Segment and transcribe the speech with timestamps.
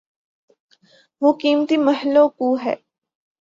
[1.21, 2.75] وہ قیمتی محل وقوع ہے۔